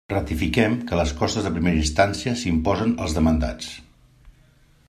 Ratifiquem 0.11 0.77
que 0.91 0.97
les 0.99 1.13
costes 1.19 1.45
de 1.47 1.51
primera 1.59 1.81
instància 1.83 2.35
s'imposen 2.45 2.97
als 3.05 3.17
demandats. 3.19 3.73